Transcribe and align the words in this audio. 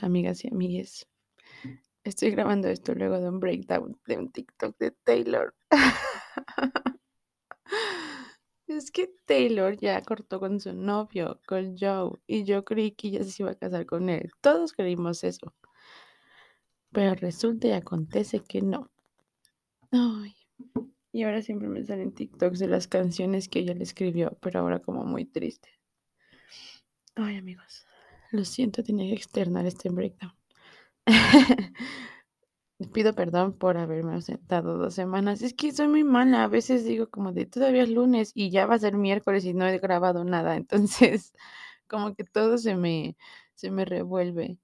amigos, 0.00 0.02
amigas 0.04 0.44
y 0.44 0.48
amigues. 0.48 1.06
Estoy 2.04 2.30
grabando 2.30 2.68
esto 2.68 2.94
luego 2.94 3.20
de 3.20 3.28
un 3.28 3.40
breakdown 3.40 3.98
de 4.06 4.16
un 4.16 4.32
TikTok 4.32 4.78
de 4.78 4.92
Taylor. 5.04 5.54
es 8.66 8.90
que 8.90 9.12
Taylor 9.26 9.76
ya 9.76 10.00
cortó 10.02 10.40
con 10.40 10.60
su 10.60 10.72
novio, 10.72 11.40
con 11.46 11.76
Joe, 11.78 12.18
y 12.26 12.44
yo 12.44 12.64
creí 12.64 12.92
que 12.92 13.10
ya 13.10 13.22
se 13.22 13.42
iba 13.42 13.52
a 13.52 13.54
casar 13.54 13.84
con 13.86 14.08
él. 14.08 14.30
Todos 14.40 14.72
creímos 14.72 15.24
eso. 15.24 15.54
Pero 16.90 17.14
resulta 17.14 17.68
y 17.68 17.72
acontece 17.72 18.40
que 18.40 18.62
no. 18.62 18.90
Ay. 19.90 20.34
Y 21.12 21.24
ahora 21.24 21.42
siempre 21.42 21.68
me 21.68 21.84
salen 21.84 22.12
TikToks 22.12 22.58
de 22.58 22.68
las 22.68 22.88
canciones 22.88 23.48
que 23.48 23.58
ella 23.58 23.74
le 23.74 23.84
escribió, 23.84 24.38
pero 24.40 24.60
ahora 24.60 24.80
como 24.80 25.04
muy 25.04 25.26
triste. 25.26 25.68
Ay, 27.14 27.36
amigos. 27.36 27.86
Lo 28.32 28.46
siento, 28.46 28.82
tenía 28.82 29.08
que 29.08 29.14
externar 29.14 29.66
este 29.66 29.90
breakdown. 29.90 30.32
Pido 32.94 33.14
perdón 33.14 33.52
por 33.58 33.76
haberme 33.76 34.14
ausentado 34.14 34.78
dos 34.78 34.94
semanas. 34.94 35.42
Es 35.42 35.52
que 35.52 35.70
soy 35.70 35.88
muy 35.88 36.02
mala. 36.02 36.44
A 36.44 36.48
veces 36.48 36.84
digo 36.86 37.10
como 37.10 37.32
de 37.32 37.44
todavía 37.44 37.82
es 37.82 37.90
lunes 37.90 38.32
y 38.34 38.50
ya 38.50 38.64
va 38.66 38.76
a 38.76 38.78
ser 38.78 38.96
miércoles 38.96 39.44
y 39.44 39.52
no 39.52 39.66
he 39.66 39.78
grabado 39.78 40.24
nada. 40.24 40.56
Entonces, 40.56 41.32
como 41.88 42.14
que 42.14 42.24
todo 42.24 42.56
se 42.56 42.74
me, 42.74 43.16
se 43.54 43.70
me 43.70 43.84
revuelve. 43.84 44.58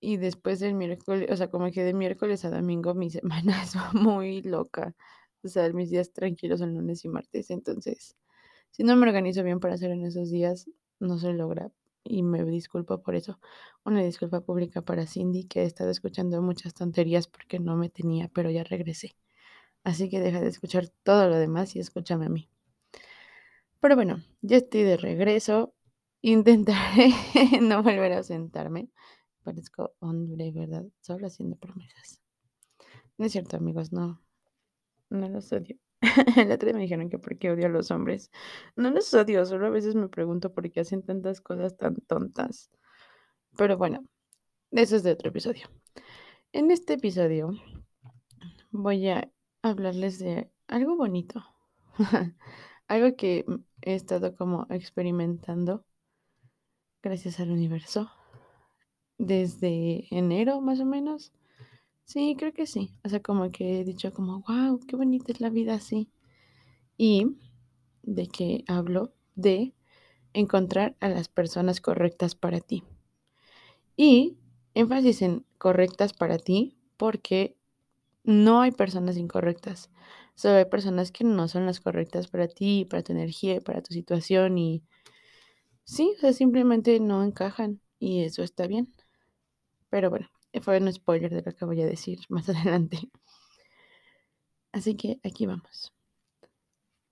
Y 0.00 0.18
después 0.18 0.60
del 0.60 0.74
miércoles, 0.74 1.30
o 1.30 1.36
sea, 1.36 1.48
como 1.48 1.70
que 1.70 1.82
de 1.84 1.94
miércoles 1.94 2.44
a 2.44 2.50
domingo 2.50 2.94
mi 2.94 3.08
semana 3.10 3.62
es 3.62 3.74
muy 3.94 4.42
loca. 4.42 4.94
O 5.42 5.48
sea, 5.48 5.72
mis 5.72 5.88
días 5.90 6.12
tranquilos 6.12 6.60
son 6.60 6.74
lunes 6.74 7.02
y 7.04 7.08
martes. 7.08 7.50
Entonces, 7.50 8.14
si 8.70 8.84
no 8.84 8.94
me 8.96 9.06
organizo 9.08 9.42
bien 9.42 9.60
para 9.60 9.74
hacer 9.74 9.90
en 9.90 10.04
esos 10.04 10.30
días, 10.30 10.68
no 11.00 11.18
se 11.18 11.32
logra 11.32 11.72
y 12.08 12.22
me 12.22 12.44
disculpo 12.44 13.02
por 13.02 13.14
eso. 13.14 13.38
Una 13.84 14.02
disculpa 14.02 14.40
pública 14.40 14.82
para 14.82 15.06
Cindy, 15.06 15.44
que 15.44 15.62
he 15.62 15.64
estado 15.64 15.90
escuchando 15.90 16.42
muchas 16.42 16.74
tonterías 16.74 17.28
porque 17.28 17.60
no 17.60 17.76
me 17.76 17.90
tenía, 17.90 18.28
pero 18.28 18.50
ya 18.50 18.64
regresé. 18.64 19.16
Así 19.84 20.08
que 20.10 20.20
deja 20.20 20.40
de 20.40 20.48
escuchar 20.48 20.88
todo 21.02 21.28
lo 21.28 21.36
demás 21.36 21.76
y 21.76 21.80
escúchame 21.80 22.26
a 22.26 22.28
mí. 22.28 22.48
Pero 23.80 23.94
bueno, 23.94 24.22
ya 24.42 24.56
estoy 24.58 24.82
de 24.82 24.96
regreso. 24.96 25.74
Intentaré 26.20 27.10
no 27.62 27.82
volver 27.82 28.12
a 28.12 28.22
sentarme. 28.22 28.90
Parezco 29.44 29.94
hombre, 30.00 30.50
¿verdad? 30.52 30.84
Solo 31.00 31.26
haciendo 31.26 31.56
promesas. 31.56 32.20
No 33.16 33.26
es 33.26 33.32
cierto, 33.32 33.56
amigos, 33.56 33.92
no. 33.92 34.20
No 35.10 35.28
los 35.28 35.52
odio. 35.52 35.76
El 36.36 36.52
otro 36.52 36.66
día 36.68 36.76
me 36.76 36.82
dijeron 36.82 37.10
que 37.10 37.18
por 37.18 37.38
qué 37.38 37.50
odio 37.50 37.66
a 37.66 37.70
los 37.70 37.90
hombres. 37.90 38.30
No 38.76 38.90
los 38.90 39.12
odio, 39.14 39.44
solo 39.46 39.66
a 39.66 39.70
veces 39.70 39.94
me 39.94 40.08
pregunto 40.08 40.52
por 40.52 40.70
qué 40.70 40.80
hacen 40.80 41.02
tantas 41.02 41.40
cosas 41.40 41.76
tan 41.76 41.96
tontas. 42.06 42.70
Pero 43.56 43.76
bueno, 43.76 44.04
eso 44.70 44.96
es 44.96 45.02
de 45.02 45.12
otro 45.12 45.30
episodio. 45.30 45.68
En 46.52 46.70
este 46.70 46.94
episodio 46.94 47.50
voy 48.70 49.08
a 49.08 49.30
hablarles 49.62 50.18
de 50.18 50.50
algo 50.68 50.96
bonito. 50.96 51.44
algo 52.88 53.16
que 53.16 53.44
he 53.82 53.94
estado 53.94 54.34
como 54.34 54.66
experimentando 54.70 55.84
gracias 57.02 57.40
al 57.40 57.50
universo 57.50 58.10
desde 59.18 60.06
enero 60.10 60.60
más 60.60 60.80
o 60.80 60.84
menos. 60.84 61.32
Sí, 62.08 62.34
creo 62.36 62.52
que 62.52 62.66
sí. 62.66 62.92
O 63.04 63.08
sea, 63.08 63.20
como 63.22 63.50
que 63.52 63.80
he 63.80 63.84
dicho 63.84 64.12
como, 64.12 64.40
wow, 64.48 64.80
qué 64.88 64.96
bonita 64.96 65.30
es 65.30 65.40
la 65.40 65.48
vida 65.50 65.74
así. 65.74 66.10
Y 66.98 67.36
de 68.02 68.28
que 68.28 68.64
hablo 68.68 69.14
de 69.36 69.74
encontrar 70.34 70.96
a 71.00 71.08
las 71.10 71.28
personas 71.28 71.80
correctas 71.80 72.34
para 72.36 72.60
ti. 72.60 72.84
Y 73.96 74.38
énfasis 74.74 75.22
en 75.22 75.44
correctas 75.58 76.12
para 76.12 76.38
ti 76.38 76.76
porque 76.96 77.56
no 78.24 78.62
hay 78.62 78.72
personas 78.72 79.16
incorrectas. 79.16 79.90
Solo 80.34 80.56
hay 80.56 80.66
personas 80.66 81.12
que 81.12 81.24
no 81.24 81.48
son 81.48 81.66
las 81.66 81.80
correctas 81.80 82.28
para 82.28 82.48
ti, 82.48 82.86
para 82.86 83.02
tu 83.02 83.12
energía, 83.12 83.60
para 83.60 83.82
tu 83.82 83.94
situación 83.94 84.58
y 84.58 84.82
sí, 85.84 86.12
o 86.16 86.20
sea, 86.20 86.32
simplemente 86.32 87.00
no 87.00 87.24
encajan 87.24 87.80
y 87.98 88.22
eso 88.22 88.42
está 88.44 88.66
bien. 88.68 88.94
Pero 89.90 90.10
bueno, 90.10 90.28
fue 90.60 90.78
un 90.78 90.92
spoiler 90.92 91.32
de 91.32 91.42
lo 91.42 91.54
que 91.54 91.64
voy 91.64 91.80
a 91.82 91.86
decir 91.86 92.20
más 92.28 92.48
adelante. 92.48 93.10
Así 94.72 94.96
que 94.96 95.20
aquí 95.24 95.46
vamos. 95.46 95.92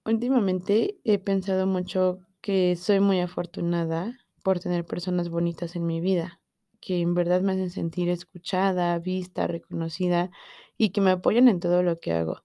Últimamente 0.04 0.98
he 1.04 1.18
pensado 1.18 1.66
mucho 1.66 2.20
que 2.40 2.76
soy 2.76 3.00
muy 3.00 3.20
afortunada 3.20 4.16
por 4.44 4.60
tener 4.60 4.84
personas 4.84 5.28
bonitas 5.30 5.74
en 5.74 5.84
mi 5.84 6.00
vida, 6.00 6.40
que 6.80 7.00
en 7.00 7.14
verdad 7.14 7.40
me 7.40 7.52
hacen 7.52 7.70
sentir 7.70 8.08
escuchada, 8.08 8.96
vista, 9.00 9.48
reconocida 9.48 10.30
y 10.78 10.90
que 10.90 11.00
me 11.00 11.10
apoyan 11.10 11.48
en 11.48 11.58
todo 11.58 11.82
lo 11.82 11.98
que 11.98 12.12
hago. 12.12 12.42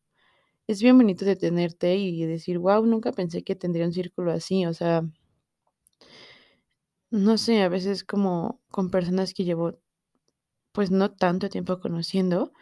Es 0.65 0.81
bien 0.81 0.97
bonito 0.97 1.25
detenerte 1.25 1.97
y 1.97 2.25
decir, 2.25 2.57
wow, 2.57 2.83
nunca 2.85 3.11
pensé 3.11 3.43
que 3.43 3.55
tendría 3.55 3.85
un 3.85 3.93
círculo 3.93 4.31
así, 4.31 4.65
o 4.65 4.73
sea, 4.73 5.03
no 7.11 7.37
sé, 7.37 7.61
a 7.61 7.69
veces 7.69 8.03
como 8.03 8.61
con 8.71 8.89
personas 8.89 9.33
que 9.33 9.43
llevo 9.43 9.77
pues 10.71 10.91
no 10.91 11.11
tanto 11.11 11.49
tiempo 11.49 11.79
conociendo, 11.79 12.53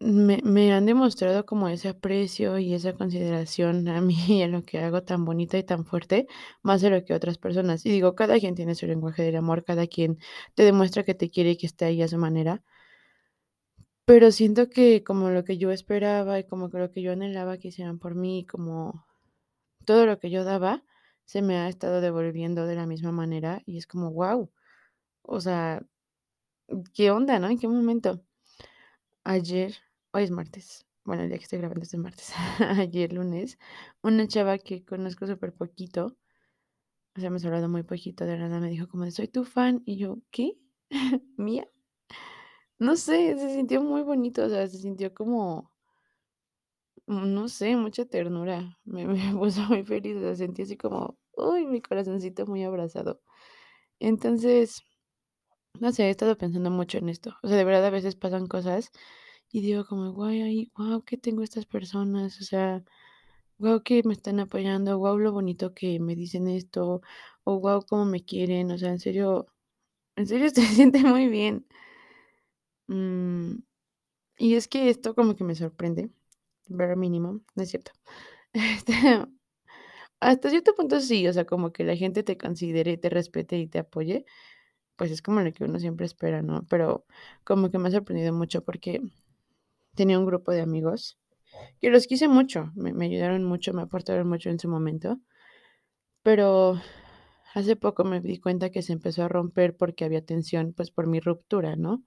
me, 0.00 0.40
me, 0.44 0.72
han 0.72 0.86
demostrado 0.86 1.44
como 1.44 1.68
ese 1.68 1.88
aprecio 1.88 2.58
y 2.58 2.74
esa 2.74 2.92
consideración 2.94 3.88
a 3.88 4.00
mí 4.00 4.16
y 4.28 4.42
a 4.42 4.48
lo 4.48 4.62
que 4.62 4.78
hago 4.78 5.02
tan 5.02 5.24
bonito 5.24 5.56
y 5.56 5.64
tan 5.64 5.84
fuerte, 5.84 6.26
más 6.62 6.80
de 6.82 6.90
lo 6.90 7.04
que 7.04 7.14
otras 7.14 7.38
personas. 7.38 7.84
Y 7.86 7.90
digo, 7.90 8.14
cada 8.14 8.38
quien 8.38 8.54
tiene 8.54 8.74
su 8.74 8.86
lenguaje 8.86 9.22
del 9.22 9.36
amor, 9.36 9.64
cada 9.64 9.86
quien 9.86 10.18
te 10.54 10.64
demuestra 10.64 11.04
que 11.04 11.14
te 11.14 11.30
quiere 11.30 11.52
y 11.52 11.56
que 11.56 11.66
está 11.66 11.86
ahí 11.86 12.02
a 12.02 12.08
su 12.08 12.18
manera. 12.18 12.62
Pero 14.04 14.32
siento 14.32 14.70
que 14.70 15.04
como 15.04 15.30
lo 15.30 15.44
que 15.44 15.58
yo 15.58 15.70
esperaba 15.70 16.38
y 16.38 16.44
como 16.44 16.68
lo 16.68 16.90
que 16.90 17.02
yo 17.02 17.12
anhelaba 17.12 17.58
que 17.58 17.68
hicieran 17.68 17.98
por 17.98 18.14
mí, 18.14 18.46
como 18.46 19.04
todo 19.84 20.06
lo 20.06 20.18
que 20.18 20.30
yo 20.30 20.44
daba, 20.44 20.84
se 21.24 21.42
me 21.42 21.58
ha 21.58 21.68
estado 21.68 22.00
devolviendo 22.00 22.66
de 22.66 22.76
la 22.76 22.86
misma 22.86 23.12
manera 23.12 23.62
y 23.66 23.78
es 23.78 23.86
como, 23.86 24.10
wow. 24.12 24.50
O 25.22 25.40
sea, 25.40 25.82
¿Qué 26.94 27.10
onda, 27.10 27.38
no? 27.38 27.48
¿En 27.48 27.58
qué 27.58 27.68
momento? 27.68 28.22
Ayer, 29.24 29.76
hoy 30.12 30.24
es 30.24 30.30
martes. 30.32 30.84
Bueno, 31.04 31.22
día 31.28 31.38
que 31.38 31.44
estoy 31.44 31.58
grabando 31.60 31.82
es 31.84 31.94
martes. 31.96 32.32
Ayer 32.60 33.12
lunes, 33.12 33.58
una 34.02 34.26
chava 34.26 34.58
que 34.58 34.84
conozco 34.84 35.26
súper 35.26 35.54
poquito, 35.54 36.16
o 37.16 37.20
sea, 37.20 37.28
hemos 37.28 37.44
hablado 37.44 37.68
muy 37.68 37.82
poquito, 37.82 38.24
de 38.26 38.38
nada 38.38 38.60
me 38.60 38.70
dijo 38.70 38.88
como 38.88 39.04
de 39.04 39.10
soy 39.10 39.28
tu 39.28 39.44
fan. 39.44 39.82
Y 39.86 39.96
yo, 39.98 40.18
¿qué? 40.30 40.58
¿Mía? 41.36 41.68
No 42.80 42.96
sé, 42.96 43.36
se 43.38 43.50
sintió 43.54 43.80
muy 43.82 44.02
bonito, 44.02 44.44
o 44.44 44.48
sea, 44.48 44.66
se 44.66 44.78
sintió 44.78 45.14
como, 45.14 45.70
no 47.06 47.48
sé, 47.48 47.76
mucha 47.76 48.04
ternura. 48.04 48.78
Me, 48.84 49.06
me 49.06 49.32
puso 49.36 49.62
muy 49.68 49.84
feliz, 49.84 50.16
o 50.16 50.20
sea, 50.20 50.36
sentí 50.36 50.62
así 50.62 50.76
como, 50.76 51.18
uy, 51.36 51.66
mi 51.66 51.80
corazoncito 51.82 52.46
muy 52.46 52.62
abrazado. 52.64 53.20
Entonces, 54.00 54.82
no 55.80 55.92
sé, 55.92 56.04
he 56.04 56.10
estado 56.10 56.36
pensando 56.38 56.70
mucho 56.70 56.98
en 56.98 57.08
esto. 57.08 57.36
O 57.42 57.48
sea, 57.48 57.56
de 57.56 57.64
verdad 57.64 57.86
a 57.86 57.90
veces 57.90 58.16
pasan 58.16 58.46
cosas 58.48 58.90
y 59.52 59.60
digo 59.62 59.86
como, 59.86 60.12
guay, 60.12 60.72
wow, 60.76 61.02
que 61.04 61.16
tengo 61.18 61.42
estas 61.42 61.66
personas, 61.66 62.40
o 62.40 62.44
sea, 62.44 62.84
wow, 63.58 63.82
que 63.82 64.02
me 64.04 64.14
están 64.14 64.40
apoyando, 64.40 64.98
wow, 64.98 65.18
lo 65.18 65.32
bonito 65.32 65.74
que 65.74 66.00
me 66.00 66.16
dicen 66.16 66.48
esto, 66.48 67.02
o 67.44 67.60
wow, 67.60 67.84
cómo 67.88 68.04
me 68.06 68.24
quieren, 68.24 68.70
o 68.72 68.78
sea, 68.78 68.90
en 68.90 69.00
serio, 69.00 69.48
en 70.16 70.26
serio 70.28 70.50
se 70.54 70.62
siente 70.66 71.04
muy 71.04 71.28
bien. 71.28 71.66
Mm, 72.88 73.58
y 74.38 74.54
es 74.56 74.68
que 74.68 74.90
esto 74.90 75.14
como 75.16 75.36
que 75.36 75.44
me 75.44 75.54
sorprende, 75.54 76.10
ver 76.68 76.96
mínimo, 76.96 77.40
no 77.56 77.62
es 77.62 77.70
cierto. 77.70 77.92
Este, 78.54 78.94
hasta 80.20 80.50
cierto 80.50 80.74
punto 80.74 81.00
sí, 81.00 81.26
o 81.28 81.32
sea, 81.32 81.44
como 81.46 81.72
que 81.72 81.84
la 81.84 81.96
gente 81.96 82.22
te 82.22 82.36
considere, 82.38 82.96
te 82.98 83.08
respete 83.10 83.58
y 83.58 83.66
te 83.68 83.78
apoye, 83.80 84.24
pues 84.98 85.12
es 85.12 85.22
como 85.22 85.40
lo 85.40 85.52
que 85.52 85.64
uno 85.64 85.78
siempre 85.78 86.04
espera, 86.04 86.42
¿no? 86.42 86.66
Pero 86.68 87.06
como 87.44 87.70
que 87.70 87.78
me 87.78 87.88
ha 87.88 87.92
sorprendido 87.92 88.34
mucho 88.34 88.64
porque 88.64 89.00
tenía 89.94 90.18
un 90.18 90.26
grupo 90.26 90.50
de 90.52 90.60
amigos 90.60 91.18
que 91.80 91.90
los 91.90 92.06
quise 92.06 92.28
mucho, 92.28 92.72
me, 92.74 93.06
ayudaron 93.06 93.44
mucho, 93.44 93.72
me 93.72 93.82
aportaron 93.82 94.28
mucho 94.28 94.50
en 94.50 94.58
su 94.58 94.68
momento, 94.68 95.20
pero 96.22 96.80
hace 97.54 97.76
poco 97.76 98.04
me 98.04 98.20
di 98.20 98.38
cuenta 98.38 98.70
que 98.70 98.82
se 98.82 98.92
empezó 98.92 99.22
a 99.22 99.28
romper 99.28 99.76
porque 99.76 100.04
había 100.04 100.24
tensión, 100.24 100.72
pues 100.72 100.90
por 100.90 101.06
mi 101.06 101.20
ruptura, 101.20 101.76
¿no? 101.76 102.02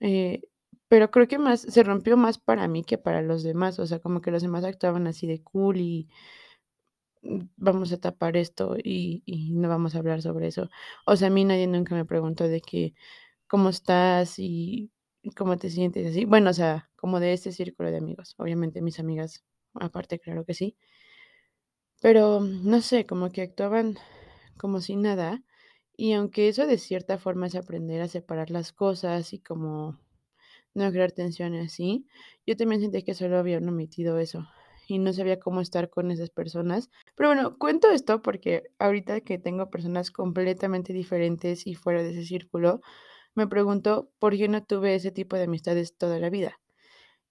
Eh, 0.00 0.42
pero 0.88 1.10
creo 1.10 1.26
que 1.26 1.38
más, 1.38 1.62
se 1.62 1.82
rompió 1.82 2.18
más 2.18 2.38
para 2.38 2.68
mí 2.68 2.84
que 2.84 2.98
para 2.98 3.22
los 3.22 3.42
demás, 3.42 3.78
o 3.78 3.86
sea, 3.86 3.98
como 3.98 4.20
que 4.20 4.30
los 4.30 4.42
demás 4.42 4.64
actuaban 4.64 5.06
así 5.06 5.26
de 5.26 5.42
cool 5.42 5.78
y 5.78 6.08
vamos 7.56 7.92
a 7.92 7.98
tapar 7.98 8.36
esto 8.36 8.76
y, 8.82 9.22
no 9.52 9.68
vamos 9.68 9.94
a 9.94 9.98
hablar 9.98 10.22
sobre 10.22 10.48
eso. 10.48 10.70
O 11.06 11.16
sea, 11.16 11.28
a 11.28 11.30
mí 11.30 11.44
nadie 11.44 11.66
nunca 11.66 11.94
me 11.94 12.04
preguntó 12.04 12.48
de 12.48 12.60
que, 12.60 12.94
¿cómo 13.48 13.70
estás 13.70 14.38
y 14.38 14.92
cómo 15.36 15.56
te 15.58 15.70
sientes 15.70 16.06
así? 16.08 16.24
Bueno, 16.24 16.50
o 16.50 16.54
sea, 16.54 16.90
como 16.96 17.20
de 17.20 17.32
ese 17.34 17.52
círculo 17.52 17.90
de 17.90 17.98
amigos. 17.98 18.34
Obviamente 18.38 18.82
mis 18.82 19.00
amigas, 19.00 19.44
aparte, 19.74 20.18
claro 20.20 20.44
que 20.44 20.54
sí. 20.54 20.76
Pero, 22.02 22.40
no 22.40 22.80
sé, 22.82 23.06
como 23.06 23.30
que 23.30 23.42
actuaban 23.42 23.96
como 24.58 24.80
si 24.80 24.96
nada 24.96 25.42
Y 25.96 26.12
aunque 26.14 26.48
eso 26.48 26.66
de 26.66 26.78
cierta 26.78 27.18
forma 27.18 27.46
es 27.48 27.54
aprender 27.56 28.02
a 28.02 28.08
separar 28.08 28.50
las 28.50 28.72
cosas 28.72 29.32
y 29.32 29.40
como 29.40 29.98
no 30.74 30.90
crear 30.92 31.12
tensión 31.12 31.54
y 31.54 31.60
así, 31.60 32.06
yo 32.46 32.56
también 32.56 32.82
sentí 32.82 33.02
que 33.02 33.14
solo 33.14 33.38
habían 33.38 33.68
omitido 33.68 34.18
eso 34.18 34.46
y 34.86 34.98
no 34.98 35.12
sabía 35.12 35.40
cómo 35.40 35.60
estar 35.60 35.90
con 35.90 36.10
esas 36.10 36.30
personas. 36.30 36.90
Pero 37.14 37.30
bueno, 37.30 37.58
cuento 37.58 37.90
esto 37.90 38.22
porque 38.22 38.64
ahorita 38.78 39.20
que 39.20 39.38
tengo 39.38 39.70
personas 39.70 40.10
completamente 40.10 40.92
diferentes 40.92 41.66
y 41.66 41.74
fuera 41.74 42.02
de 42.02 42.10
ese 42.10 42.24
círculo, 42.24 42.80
me 43.34 43.46
pregunto 43.48 44.10
por 44.18 44.36
qué 44.36 44.48
no 44.48 44.64
tuve 44.64 44.94
ese 44.94 45.12
tipo 45.12 45.36
de 45.36 45.44
amistades 45.44 45.96
toda 45.96 46.18
la 46.18 46.30
vida 46.30 46.58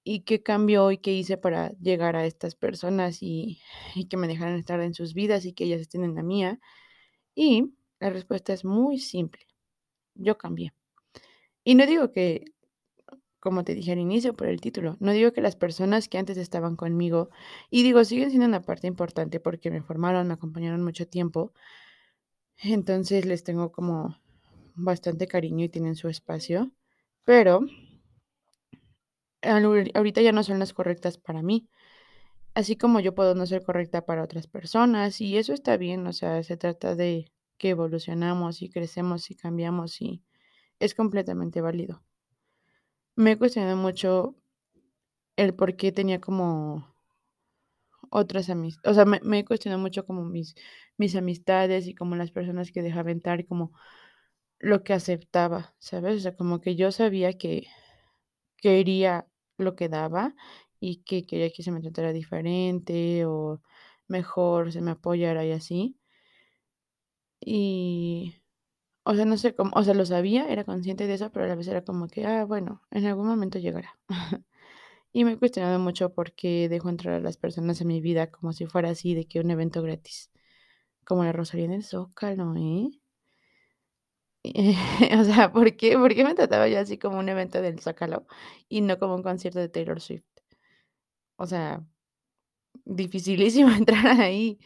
y 0.04 0.22
qué 0.22 0.44
cambió 0.44 0.92
y 0.92 1.00
qué 1.00 1.14
hice 1.14 1.38
para 1.38 1.72
llegar 1.80 2.16
a 2.16 2.26
estas 2.26 2.56
personas 2.56 3.24
y, 3.24 3.60
y 3.96 4.08
que 4.08 4.18
me 4.18 4.28
dejaran 4.28 4.58
estar 4.58 4.80
en 4.82 4.94
sus 4.94 5.14
vidas 5.14 5.46
y 5.46 5.54
que 5.54 5.66
ellas 5.66 5.82
estén 5.82 6.04
en 6.04 6.16
la 6.16 6.24
mía. 6.24 6.60
Y 7.36 7.74
la 8.00 8.12
respuesta 8.12 8.54
es 8.54 8.66
muy 8.66 9.00
simple. 9.00 9.48
Yo 10.16 10.38
cambié. 10.38 10.74
Y 11.64 11.76
no 11.76 11.88
digo 11.88 12.12
que, 12.12 12.46
como 13.46 13.64
te 13.64 13.76
dije 13.76 13.92
al 13.92 14.00
inicio 14.00 14.34
por 14.34 14.48
el 14.48 14.60
título, 14.60 14.98
no 15.00 15.12
digo 15.12 15.32
que 15.32 15.40
las 15.40 15.56
personas 15.56 16.10
que 16.10 16.18
antes 16.18 16.36
estaban 16.36 16.76
conmigo, 16.76 17.30
y 17.70 17.84
digo, 17.84 18.04
siguen 18.04 18.32
siendo 18.32 18.48
una 18.48 18.64
parte 18.64 18.88
importante 18.88 19.40
porque 19.40 19.70
me 19.70 19.84
formaron, 19.84 20.28
me 20.28 20.34
acompañaron 20.34 20.84
mucho 20.84 21.08
tiempo, 21.08 21.54
entonces 22.58 23.24
les 23.28 23.44
tengo 23.44 23.72
como 23.72 24.18
bastante 24.74 25.28
cariño 25.28 25.66
y 25.66 25.70
tienen 25.70 25.96
su 25.96 26.10
espacio, 26.10 26.72
pero 27.24 27.60
ahorita 29.44 30.22
ya 30.24 30.32
no 30.32 30.42
son 30.42 30.58
las 30.58 30.74
correctas 30.74 31.20
para 31.20 31.44
mí, 31.44 31.70
así 32.56 32.76
como 32.76 33.00
yo 33.00 33.14
puedo 33.14 33.36
no 33.36 33.46
ser 33.46 33.62
correcta 33.62 34.08
para 34.08 34.24
otras 34.24 34.48
personas, 34.48 35.22
y 35.22 35.38
eso 35.38 35.54
está 35.54 35.78
bien, 35.78 36.08
o 36.08 36.14
sea, 36.14 36.42
se 36.42 36.58
trata 36.58 36.96
de 36.96 37.32
que 37.60 37.70
evolucionamos 37.70 38.64
y 38.64 38.72
crecemos 38.72 39.30
y 39.30 39.36
cambiamos 39.36 40.02
y 40.02 40.24
es 40.80 40.96
completamente 40.96 41.62
válido. 41.62 42.02
Me 43.18 43.32
he 43.32 43.38
cuestionado 43.38 43.78
mucho 43.78 44.36
el 45.38 45.54
por 45.54 45.76
qué 45.76 45.92
tenía 45.92 46.20
como 46.22 46.96
otras 48.10 48.50
amistades, 48.50 48.92
o 48.92 48.94
sea, 48.94 49.06
me, 49.06 49.40
he 49.40 49.46
cuestionado 49.46 49.82
mucho 49.82 50.06
como 50.06 50.24
mis, 50.24 50.56
mis 50.98 51.16
amistades 51.16 51.88
y 51.88 51.96
como 51.96 52.16
las 52.16 52.32
personas 52.32 52.72
que 52.72 52.82
dejaba 52.82 53.12
entrar 53.12 53.40
y 53.40 53.46
como 53.46 53.72
lo 54.60 54.84
que 54.84 54.94
aceptaba, 54.94 55.76
¿sabes? 55.80 56.18
O 56.18 56.20
sea, 56.22 56.36
como 56.36 56.62
que 56.62 56.76
yo 56.76 56.92
sabía 56.92 57.34
que 57.34 57.68
quería 58.58 59.28
lo 59.58 59.76
que 59.76 59.90
daba 59.90 60.36
y 60.80 61.04
que 61.04 61.26
quería 61.26 61.52
que 61.52 61.64
se 61.64 61.72
me 61.72 61.82
tratara 61.82 62.14
diferente 62.14 63.26
o 63.26 63.62
mejor, 64.08 64.72
se 64.72 64.82
me 64.82 64.92
apoyara 64.92 65.46
y 65.46 65.52
así. 65.52 65.98
Y, 67.40 68.36
o 69.06 69.16
sea, 69.16 69.26
no 69.26 69.38
sé 69.38 69.56
cómo, 69.56 69.72
o 69.76 69.84
sea, 69.84 69.94
lo 69.94 70.06
sabía, 70.06 70.48
era 70.50 70.64
consciente 70.66 71.08
de 71.08 71.14
eso, 71.16 71.32
pero 71.32 71.46
a 71.46 71.48
la 71.50 71.56
vez 71.56 71.68
era 71.68 71.84
como 71.84 72.08
que, 72.08 72.26
ah, 72.26 72.46
bueno, 72.46 72.82
en 72.92 73.06
algún 73.06 73.28
momento 73.28 73.60
llegará. 73.60 73.98
Y 75.14 75.26
me 75.26 75.34
he 75.34 75.38
cuestionado 75.40 75.80
mucho 75.80 76.14
por 76.14 76.34
qué 76.34 76.70
dejo 76.70 76.90
entrar 76.90 77.16
a 77.16 77.20
las 77.22 77.38
personas 77.38 77.82
en 77.82 77.88
mi 77.88 78.02
vida 78.02 78.32
como 78.32 78.54
si 78.54 78.66
fuera 78.68 78.90
así, 78.92 79.16
de 79.16 79.26
que 79.28 79.40
un 79.40 79.52
evento 79.52 79.82
gratis, 79.82 80.32
como 81.06 81.24
la 81.26 81.34
Rosalía 81.34 81.66
en 81.66 81.74
el 81.74 81.84
Zócalo, 81.84 82.56
¿eh? 82.58 82.90
o 85.20 85.24
sea, 85.24 85.52
¿por 85.52 85.76
qué, 85.76 85.98
por 85.98 86.14
qué 86.14 86.24
me 86.24 86.36
trataba 86.36 86.68
yo 86.68 86.80
así 86.80 86.98
como 86.98 87.20
un 87.20 87.30
evento 87.30 87.62
del 87.62 87.80
Zócalo 87.80 88.26
y 88.70 88.82
no 88.82 89.00
como 89.00 89.16
un 89.16 89.24
concierto 89.24 89.60
de 89.60 89.70
Taylor 89.70 90.02
Swift? 90.02 90.24
O 91.38 91.46
sea, 91.46 91.84
dificilísimo 92.86 93.70
entrar 93.76 94.22
ahí. 94.22 94.60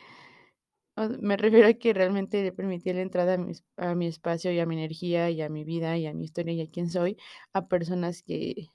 Me 1.21 1.37
refiero 1.37 1.67
a 1.67 1.73
que 1.73 1.93
realmente 1.93 2.43
le 2.43 2.51
permití 2.51 2.91
la 2.91 3.01
entrada 3.01 3.35
a 3.35 3.37
mi, 3.37 3.53
a 3.77 3.95
mi 3.95 4.07
espacio 4.07 4.51
y 4.51 4.59
a 4.59 4.65
mi 4.65 4.75
energía 4.75 5.29
y 5.29 5.41
a 5.41 5.49
mi 5.49 5.63
vida 5.63 5.97
y 5.97 6.05
a 6.07 6.13
mi 6.13 6.25
historia 6.25 6.53
y 6.53 6.61
a 6.61 6.67
quién 6.67 6.89
soy 6.89 7.17
a 7.53 7.67
personas 7.67 8.21
que, 8.23 8.69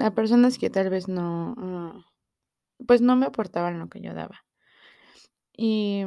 a 0.00 0.10
personas 0.14 0.58
que 0.58 0.70
tal 0.70 0.90
vez 0.90 1.08
no, 1.08 1.54
ah, 1.58 2.06
pues 2.86 3.00
no 3.02 3.16
me 3.16 3.26
aportaban 3.26 3.78
lo 3.78 3.88
que 3.88 4.00
yo 4.00 4.14
daba. 4.14 4.44
Y 5.54 6.04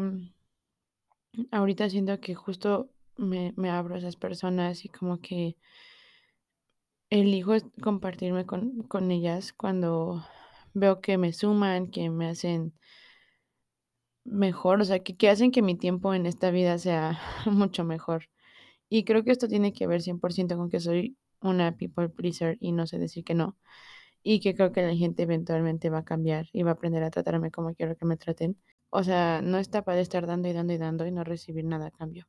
ahorita 1.51 1.89
siento 1.89 2.19
que 2.19 2.35
justo 2.35 2.89
me, 3.17 3.53
me 3.57 3.69
abro 3.69 3.95
a 3.95 3.97
esas 3.99 4.15
personas 4.15 4.85
y 4.85 4.89
como 4.89 5.19
que 5.19 5.57
elijo 7.09 7.53
compartirme 7.81 8.45
con, 8.45 8.83
con 8.83 9.11
ellas 9.11 9.53
cuando 9.53 10.25
veo 10.73 11.01
que 11.01 11.17
me 11.17 11.33
suman, 11.33 11.87
que 11.87 12.09
me 12.09 12.27
hacen 12.27 12.73
mejor, 14.25 14.81
o 14.81 14.85
sea, 14.85 14.99
que, 14.99 15.15
que 15.15 15.29
hacen 15.29 15.51
que 15.51 15.61
mi 15.61 15.75
tiempo 15.75 16.13
en 16.13 16.25
esta 16.25 16.51
vida 16.51 16.77
sea 16.77 17.19
mucho 17.45 17.83
mejor. 17.85 18.29
Y 18.89 19.03
creo 19.05 19.23
que 19.23 19.31
esto 19.31 19.47
tiene 19.47 19.73
que 19.73 19.87
ver 19.87 20.01
100% 20.01 20.57
con 20.57 20.69
que 20.69 20.79
soy 20.79 21.17
una 21.41 21.77
people 21.77 22.09
pleaser 22.09 22.57
y 22.59 22.71
no 22.71 22.87
sé 22.87 22.99
decir 22.99 23.23
que 23.23 23.35
no. 23.35 23.57
Y 24.23 24.39
que 24.41 24.55
creo 24.55 24.71
que 24.71 24.81
la 24.83 24.95
gente 24.95 25.23
eventualmente 25.23 25.89
va 25.89 25.99
a 25.99 26.05
cambiar 26.05 26.47
y 26.53 26.63
va 26.63 26.71
a 26.71 26.73
aprender 26.75 27.03
a 27.03 27.11
tratarme 27.11 27.51
como 27.51 27.75
quiero 27.75 27.95
que 27.97 28.05
me 28.05 28.17
traten. 28.17 28.57
O 28.89 29.03
sea, 29.03 29.41
no 29.43 29.59
está 29.59 29.83
para 29.83 30.01
estar 30.01 30.27
dando 30.27 30.47
y 30.49 30.53
dando 30.53 30.73
y 30.73 30.77
dando 30.77 31.05
y 31.07 31.11
no 31.11 31.23
recibir 31.23 31.65
nada 31.65 31.87
a 31.87 31.91
cambio. 31.91 32.27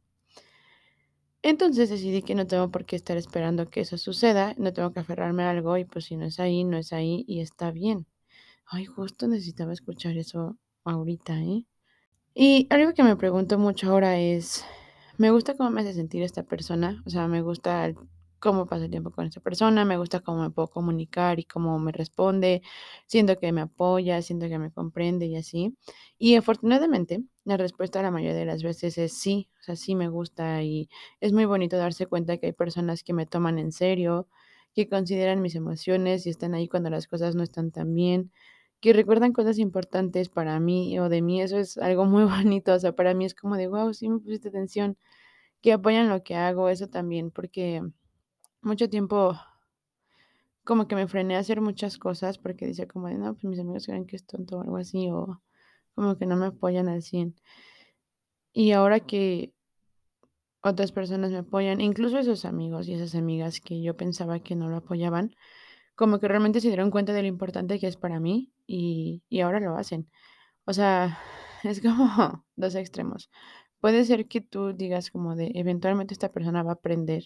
Entonces 1.43 1.89
decidí 1.91 2.23
que 2.23 2.35
no 2.35 2.47
tengo 2.47 2.71
por 2.71 2.85
qué 2.85 2.97
estar 2.97 3.17
esperando 3.17 3.71
que 3.71 3.81
eso 3.83 3.97
suceda, 3.99 4.55
no 4.59 4.73
tengo 4.73 4.93
que 4.93 5.01
aferrarme 5.01 5.45
a 5.45 5.51
algo 5.51 5.77
y 5.79 5.85
pues 5.85 6.07
si 6.07 6.17
no 6.17 6.27
es 6.27 6.41
ahí, 6.41 6.65
no 6.65 6.77
es 6.77 6.93
ahí 6.93 7.25
y 7.29 7.41
está 7.41 7.71
bien. 7.71 8.07
Ay, 8.67 8.87
justo 8.87 9.29
necesitaba 9.29 9.73
escuchar 9.73 10.17
eso 10.17 10.59
ahorita, 10.85 11.41
¿eh? 11.41 11.65
Y 12.39 12.67
algo 12.69 12.93
que 12.93 13.03
me 13.03 13.17
pregunto 13.17 13.59
mucho 13.59 13.91
ahora 13.91 14.19
es, 14.19 14.63
me 15.17 15.31
gusta 15.31 15.57
cómo 15.57 15.71
me 15.71 15.81
hace 15.81 15.95
sentir 15.95 16.23
esta 16.23 16.43
persona, 16.43 17.03
o 17.07 17.09
sea, 17.09 17.29
me 17.29 17.41
gusta 17.41 17.95
cómo 18.41 18.67
paso 18.67 18.85
el 18.85 18.91
tiempo 18.91 19.11
con 19.11 19.25
esta 19.25 19.41
persona, 19.41 19.87
me 19.87 19.97
gusta 19.97 20.21
cómo 20.21 20.43
me 20.43 20.51
puedo 20.51 20.69
comunicar 20.69 21.41
y 21.41 21.45
cómo 21.45 21.79
me 21.79 21.93
responde, 21.93 22.61
siento 23.07 23.39
que 23.39 23.53
me 23.53 23.63
apoya, 23.63 24.21
siento 24.21 24.49
que 24.49 24.59
me 24.59 24.71
comprende 24.71 25.25
y 25.25 25.37
así. 25.37 25.79
Y 26.19 26.35
afortunadamente, 26.35 27.25
la 27.45 27.57
respuesta 27.57 28.03
la 28.03 28.11
mayoría 28.11 28.37
de 28.37 28.45
las 28.45 28.63
veces 28.63 28.99
es 28.99 29.15
sí, 29.15 29.49
o 29.59 29.63
sea, 29.63 29.75
sí 29.75 29.95
me 29.95 30.09
gusta 30.09 30.63
y 30.63 30.91
es 31.21 31.33
muy 31.33 31.47
bonito 31.47 31.79
darse 31.79 32.05
cuenta 32.07 32.37
que 32.37 32.49
hay 32.49 32.53
personas 32.53 33.03
que 33.03 33.15
me 33.15 33.25
toman 33.25 33.59
en 33.59 33.73
serio, 33.73 34.29
que 34.75 34.91
consideran 34.91 35.41
mis 35.41 35.55
emociones 35.55 36.27
y 36.27 36.29
están 36.29 36.53
ahí 36.53 36.69
cuando 36.69 36.91
las 36.91 37.07
cosas 37.07 37.35
no 37.35 37.43
están 37.43 37.71
tan 37.71 37.95
bien 37.95 38.31
que 38.81 38.93
recuerdan 38.93 39.33
cosas 39.33 39.59
importantes 39.59 40.29
para 40.29 40.61
mí 40.61 40.99
o 40.99 41.09
de 41.09 41.23
mí, 41.23 41.41
eso 41.41 41.59
es 41.59 41.79
algo 41.79 42.05
muy 42.05 42.25
bonito, 42.25 42.75
o 42.75 42.79
sea, 42.79 42.93
para 42.93 43.15
mí 43.15 43.25
es 43.25 43.35
como 43.35 43.57
de, 43.57 43.69
wow, 43.69 43.93
sí 43.95 44.09
me 44.09 44.19
pusiste 44.19 44.49
atención, 44.49 44.97
que 45.63 45.73
apoyan 45.73 46.09
lo 46.09 46.23
que 46.23 46.35
hago, 46.37 46.69
eso 46.69 46.89
también, 46.89 47.31
porque 47.31 47.83
mucho 48.63 48.89
tiempo 48.89 49.37
como 50.65 50.89
que 50.89 50.97
me 50.97 51.07
frené 51.07 51.37
a 51.37 51.39
hacer 51.39 51.61
muchas 51.61 51.97
cosas 51.97 52.39
porque 52.39 52.67
decía 52.67 52.89
como 52.89 53.07
de, 53.07 53.15
no, 53.15 53.35
pues 53.35 53.45
mis 53.45 53.61
amigos 53.61 53.87
creen 53.87 54.07
que 54.07 54.17
es 54.17 54.27
tonto 54.27 54.59
o 54.59 54.63
algo 54.63 54.77
así, 54.77 55.09
o 55.11 55.41
como 55.95 56.19
que 56.19 56.27
no 56.27 56.37
me 56.37 56.47
apoyan 56.47 56.89
al 56.89 57.03
cien. 57.03 57.37
Y 58.53 58.73
ahora 58.73 59.01
que 59.01 59.53
otras 60.63 60.91
personas 60.91 61.31
me 61.31 61.39
apoyan, 61.39 61.81
incluso 61.81 62.19
esos 62.19 62.45
amigos 62.45 62.89
y 62.89 62.95
esas 62.95 63.15
amigas 63.15 63.61
que 63.61 63.81
yo 63.81 63.97
pensaba 63.97 64.41
que 64.41 64.57
no 64.57 64.69
lo 64.69 64.79
apoyaban, 64.79 65.37
como 65.97 66.21
que 66.21 66.29
realmente 66.29 66.61
se 66.61 66.69
dieron 66.69 66.91
cuenta 66.91 67.13
de 67.13 67.23
lo 67.23 67.29
importante 67.29 67.79
que 67.81 67.89
es 67.89 67.97
para 67.97 68.21
mí 68.21 68.53
y, 68.67 69.23
y 69.29 69.41
ahora 69.41 69.61
lo 69.61 69.77
hacen. 69.77 70.11
O 70.67 70.73
sea, 70.75 71.19
es 71.65 71.81
como 71.83 72.45
2 72.57 72.75
extremos. 72.77 73.31
Puede 73.81 74.05
ser 74.05 74.29
que 74.29 74.41
tú 74.41 74.73
digas 74.75 75.11
como 75.11 75.37
de 75.37 75.53
eventualmente 75.55 76.15
esta 76.15 76.33
persona 76.33 76.63
va 76.63 76.73
a 76.73 76.75
aprender 76.75 77.25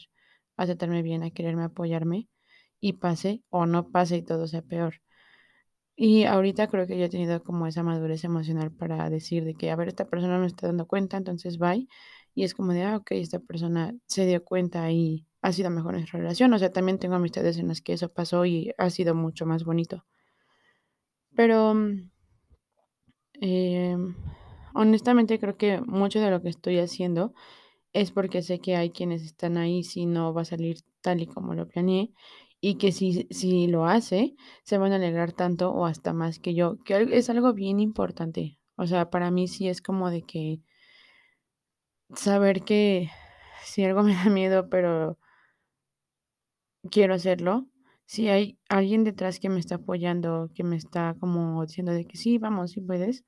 a 0.56 0.66
tratarme 0.66 1.02
bien, 1.02 1.22
a 1.22 1.30
quererme, 1.30 1.64
apoyarme 1.64 2.28
y 2.80 2.94
pase 2.94 3.42
o 3.50 3.66
no 3.66 3.90
pase 3.90 4.18
y 4.18 4.22
todo 4.22 4.46
sea 4.46 4.62
peor. 4.62 4.94
Y 5.96 6.24
ahorita 6.24 6.68
creo 6.68 6.86
que 6.86 6.98
yo 6.98 7.04
he 7.04 7.08
tenido 7.10 7.42
como 7.44 7.66
esa 7.66 7.82
madurez 7.82 8.24
emocional 8.24 8.72
para 8.72 9.10
decir 9.10 9.44
de 9.44 9.54
que, 9.54 9.70
a 9.70 9.76
ver, 9.76 9.88
esta 9.88 10.06
persona 10.08 10.38
no 10.38 10.46
está 10.46 10.66
dando 10.68 10.86
cuenta, 10.86 11.16
entonces 11.18 11.58
bye. 11.58 11.88
Y 12.34 12.44
es 12.44 12.54
como 12.54 12.72
de, 12.72 12.84
ah, 12.84 12.96
ok, 12.96 13.12
esta 13.12 13.38
persona 13.40 13.94
se 14.06 14.24
dio 14.26 14.42
cuenta 14.44 14.90
y 14.92 15.26
ha 15.42 15.52
sido 15.52 15.70
mejor 15.70 15.94
nuestra 15.94 16.18
relación. 16.18 16.52
O 16.52 16.58
sea, 16.58 16.70
también 16.70 16.98
tengo 16.98 17.14
amistades 17.16 17.58
en 17.58 17.68
las 17.68 17.80
que 17.80 17.94
eso 17.94 18.08
pasó 18.12 18.44
y 18.46 18.72
ha 18.78 18.90
sido 18.90 19.14
mucho 19.14 19.46
más 19.46 19.64
bonito. 19.64 20.04
Pero 21.34 21.74
mm, 21.74 22.10
Em, 23.40 24.14
honestamente 24.74 25.38
creo 25.38 25.56
que 25.56 25.80
mucho 25.80 26.20
de 26.20 26.30
lo 26.30 26.42
que 26.42 26.50
estoy 26.50 26.78
haciendo 26.78 27.32
es 27.92 28.12
porque 28.12 28.42
sé 28.42 28.60
que 28.60 28.76
hay 28.76 28.90
quienes 28.90 29.22
están 29.22 29.56
ahí 29.56 29.82
si 29.82 30.06
no 30.06 30.34
va 30.34 30.42
a 30.42 30.44
salir 30.44 30.78
tal 31.00 31.22
y 31.22 31.26
como 31.26 31.54
lo 31.54 31.66
planeé 31.66 32.12
y 32.60 32.76
que 32.76 32.92
si, 32.92 33.26
si 33.30 33.66
lo 33.66 33.86
hace 33.86 34.36
se 34.64 34.78
van 34.78 34.92
a 34.92 34.96
alegrar 34.96 35.32
tanto 35.32 35.72
o 35.72 35.86
hasta 35.86 36.12
más 36.12 36.38
que 36.38 36.54
yo, 36.54 36.82
que 36.84 37.08
es 37.12 37.30
algo 37.30 37.54
bien 37.54 37.80
importante. 37.80 38.58
O 38.76 38.86
sea, 38.86 39.10
para 39.10 39.30
mí 39.30 39.48
sí 39.48 39.68
es 39.68 39.80
como 39.82 40.10
de 40.10 40.22
que 40.22 40.60
saber 42.14 42.62
que 42.62 43.10
si 43.64 43.84
algo 43.84 44.02
me 44.04 44.14
da 44.14 44.26
miedo, 44.30 44.68
pero 44.68 45.18
quiero 46.90 47.14
hacerlo, 47.14 47.66
si 48.06 48.28
hay 48.28 48.58
alguien 48.68 49.04
detrás 49.04 49.38
que 49.40 49.48
me 49.48 49.60
está 49.60 49.76
apoyando, 49.76 50.50
que 50.54 50.64
me 50.64 50.76
está 50.76 51.16
como 51.20 51.64
diciendo 51.64 51.92
de 51.92 52.06
que 52.06 52.16
sí, 52.16 52.38
vamos, 52.38 52.72
sí 52.72 52.80
puedes 52.80 53.24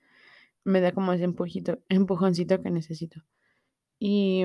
Me 0.64 0.80
da 0.80 0.92
como 0.92 1.12
ese 1.12 1.25
empujito 1.25 1.80
empujoncito 1.88 2.62
que 2.62 2.71
necesito. 2.71 3.23
Y 3.99 4.44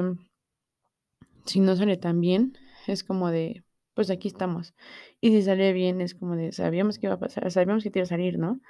si 1.46 1.60
no 1.60 1.76
sale 1.76 1.98
tan 1.98 2.22
bien, 2.22 2.58
es 2.88 3.04
como 3.04 3.32
de, 3.32 3.64
pues 3.94 4.10
aquí 4.10 4.28
estamos. 4.28 4.74
Y 5.22 5.32
si 5.32 5.42
sale 5.42 5.74
bien, 5.74 6.02
es 6.02 6.14
como 6.16 6.36
de, 6.36 6.52
sabíamos 6.52 7.00
que 7.00 7.08
iba 7.08 7.16
a 7.16 7.20
pasar, 7.20 7.52
sabíamos 7.52 7.84
que 7.84 7.92
te 7.92 8.00
iba 8.00 8.04
a 8.04 8.08
salir, 8.08 8.38
¿no? 8.38 8.62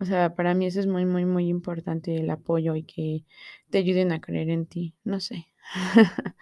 O 0.00 0.04
sea, 0.06 0.34
para 0.34 0.54
mí 0.54 0.66
eso 0.66 0.80
es 0.80 0.86
muy, 0.86 1.06
muy, 1.06 1.26
muy 1.26 1.48
importante, 1.48 2.16
el 2.16 2.30
apoyo 2.30 2.76
y 2.76 2.84
que 2.84 3.24
te 3.70 3.78
ayuden 3.78 4.12
a 4.12 4.20
creer 4.20 4.50
en 4.50 4.66
ti, 4.66 4.94
no 5.04 5.20
sé. 5.20 5.48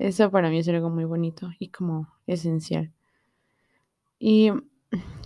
Eso 0.00 0.30
para 0.30 0.48
mí 0.48 0.58
es 0.58 0.68
algo 0.70 0.88
muy 0.88 1.04
bonito 1.04 1.50
y 1.58 1.68
como 1.68 2.08
esencial. 2.26 2.90
Y 4.18 4.50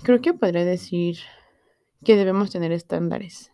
creo 0.03 0.21
que 0.21 0.35
podría 0.35 0.65
decir 0.65 1.19
que 2.05 2.17
debemos 2.17 2.51
tener 2.51 2.73
estándares, 2.73 3.53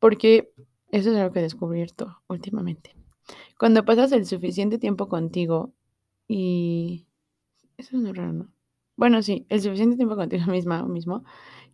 porque 0.00 0.50
eso 0.90 1.12
es 1.12 1.16
algo 1.16 1.32
que 1.32 1.38
he 1.38 1.42
descubierto 1.42 2.18
últimamente. 2.26 2.96
Cuando 3.56 3.84
pasas 3.84 4.10
el 4.10 4.26
suficiente 4.26 4.78
tiempo 4.78 5.08
contigo 5.08 5.72
y... 6.26 7.06
Eso 7.76 7.96
es 7.96 8.16
raro, 8.16 8.32
¿no? 8.32 8.52
Bueno, 8.96 9.22
sí, 9.22 9.46
el 9.48 9.60
suficiente 9.60 9.94
tiempo 9.94 10.16
contigo 10.16 10.46
misma 10.50 10.82
o 10.82 10.88
mismo, 10.88 11.22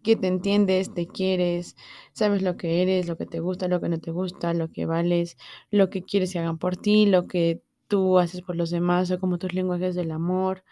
que 0.03 0.15
te 0.15 0.27
entiendes, 0.27 0.93
te 0.93 1.07
quieres, 1.07 1.75
sabes 2.13 2.43
lo 2.43 2.59
que 2.59 2.83
eres, 2.83 3.09
lo 3.09 3.17
que 3.17 3.25
te 3.25 3.41
gusta, 3.41 3.67
lo 3.67 3.81
que 3.81 3.89
no 3.89 3.99
te 3.99 4.11
gusta, 4.11 4.53
lo 4.53 4.71
que 4.71 4.85
vales, 4.85 5.39
lo 5.71 5.89
que 5.89 6.03
quieres 6.03 6.35
que 6.35 6.39
hagan 6.39 6.59
por 6.59 6.77
ti, 6.77 7.07
lo 7.07 7.27
que 7.27 7.63
tú 7.93 8.19
haces 8.19 8.41
por 8.41 8.57
los 8.57 8.71
demás 8.71 9.11
o 9.11 9.21
como 9.21 9.37
tus 9.37 9.53
lenguajes 9.53 9.95
del 9.95 10.13
amor, 10.13 10.65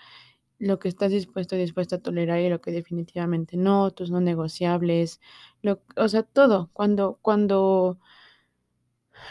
lo 0.58 0.78
que 0.78 0.88
estás 0.88 1.10
dispuesto 1.10 1.54
y 1.54 1.58
dispuesta 1.58 1.96
a 1.96 1.98
tolerar 1.98 2.40
y 2.40 2.48
lo 2.48 2.62
que 2.62 2.72
definitivamente 2.72 3.58
no, 3.58 3.90
tus 3.90 4.10
no 4.10 4.22
negociables, 4.22 5.20
lo, 5.60 5.82
o 5.96 6.08
sea, 6.08 6.22
todo. 6.22 6.70
Cuando, 6.72 7.18
cuando, 7.20 7.98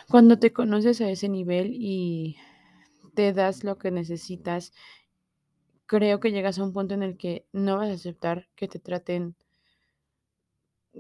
cuando 0.07 0.37
te 0.37 0.53
conoces 0.53 1.01
a 1.01 1.09
ese 1.09 1.29
nivel 1.29 1.71
y 1.73 2.37
te 3.15 3.33
das 3.33 3.63
lo 3.63 3.79
que 3.79 3.89
necesitas, 3.89 4.71
creo 5.87 6.19
que 6.19 6.31
llegas 6.31 6.59
a 6.59 6.63
un 6.63 6.73
punto 6.73 6.93
en 6.93 7.01
el 7.01 7.17
que 7.17 7.47
no 7.53 7.77
vas 7.77 7.89
a 7.89 7.93
aceptar 7.93 8.49
que 8.55 8.67
te 8.67 8.77
traten, 8.77 9.35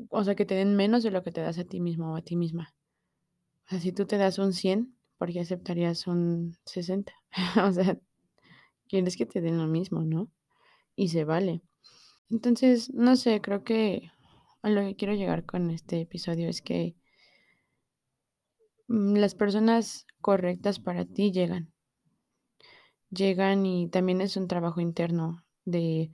o 0.09 0.23
sea, 0.23 0.33
que 0.33 0.45
te 0.47 0.55
den 0.55 0.75
menos 0.75 1.03
de 1.03 1.11
lo 1.11 1.21
que 1.21 1.31
te 1.31 1.41
das 1.41 1.59
a 1.59 1.65
ti 1.65 1.79
mismo 1.79 2.13
o 2.13 2.15
a 2.15 2.23
ti 2.23 2.35
misma. 2.35 2.73
O 3.67 3.69
sea, 3.69 3.79
si 3.79 3.91
tú 3.91 4.07
te 4.07 4.17
das 4.17 4.39
un 4.39 4.53
100, 4.53 4.98
¿por 5.19 5.31
qué 5.31 5.41
aceptarías 5.41 6.07
un 6.07 6.57
60? 6.65 7.13
o 7.63 7.71
sea, 7.71 7.99
quieres 8.87 9.17
que 9.17 9.27
te 9.27 9.41
den 9.41 9.59
lo 9.59 9.67
mismo, 9.67 10.01
¿no? 10.01 10.31
Y 10.95 11.09
se 11.09 11.25
vale. 11.25 11.61
Entonces, 12.31 12.91
no 12.93 13.15
sé, 13.15 13.41
creo 13.41 13.63
que 13.63 14.11
a 14.61 14.69
lo 14.69 14.81
que 14.81 14.95
quiero 14.95 15.13
llegar 15.13 15.45
con 15.45 15.69
este 15.71 16.01
episodio 16.01 16.49
es 16.49 16.61
que 16.61 16.95
mm, 18.87 19.15
las 19.17 19.35
personas 19.35 20.07
correctas 20.21 20.79
para 20.79 21.05
ti 21.05 21.31
llegan. 21.31 21.71
Llegan 23.09 23.65
y 23.65 23.89
también 23.89 24.21
es 24.21 24.37
un 24.37 24.47
trabajo 24.47 24.79
interno 24.79 25.43
de 25.65 26.11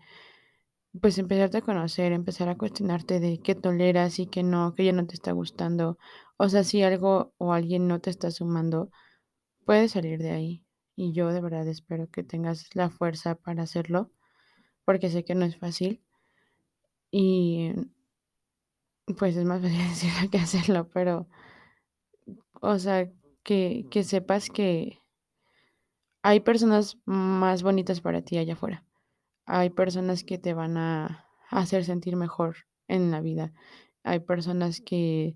pues 1.02 1.18
empezarte 1.18 1.58
a 1.58 1.62
conocer, 1.62 2.12
empezar 2.12 2.50
a 2.50 2.58
cuestionarte 2.58 3.20
de 3.20 3.40
qué 3.40 3.56
toleras 3.56 4.20
y 4.20 4.28
qué 4.28 4.44
no, 4.44 4.76
que 4.76 4.86
ya 4.86 4.92
no 4.94 5.06
te 5.08 5.16
está 5.16 5.32
gustando. 5.32 5.98
O 6.38 6.50
sea, 6.50 6.64
si 6.64 6.84
algo 6.84 7.34
o 7.38 7.54
alguien 7.54 7.88
no 7.88 8.00
te 8.02 8.10
está 8.10 8.32
sumando, 8.32 8.90
puedes 9.66 9.92
salir 9.94 10.20
de 10.20 10.32
ahí. 10.32 10.64
Y 10.96 11.14
yo 11.14 11.30
de 11.34 11.42
verdad 11.42 11.68
espero 11.68 12.10
que 12.10 12.24
tengas 12.24 12.70
la 12.76 12.90
fuerza 12.90 13.36
para 13.36 13.64
hacerlo, 13.64 14.12
porque 14.86 15.10
sé 15.10 15.26
que 15.26 15.36
no 15.36 15.46
es 15.46 15.58
fácil. 15.58 16.02
Y 17.12 17.72
pues 19.18 19.36
es 19.36 19.46
más 19.46 19.62
fácil 19.64 19.78
decirlo 19.78 20.30
que 20.32 20.38
hacerlo, 20.38 20.90
pero, 20.94 21.28
o 22.62 22.80
sea, 22.80 23.10
que, 23.44 23.86
que 23.92 24.04
sepas 24.04 24.50
que 24.50 25.00
hay 26.24 26.40
personas 26.40 26.98
más 27.06 27.64
bonitas 27.64 28.02
para 28.02 28.22
ti 28.22 28.38
allá 28.38 28.54
afuera. 28.54 28.85
Hay 29.46 29.70
personas 29.70 30.24
que 30.24 30.38
te 30.38 30.54
van 30.54 30.78
a 30.78 31.30
hacer 31.50 31.86
sentir 31.86 32.16
mejor 32.16 32.56
en 32.88 33.12
la 33.12 33.22
vida. 33.22 33.54
Hay 34.04 34.20
personas 34.20 34.82
que, 34.82 35.36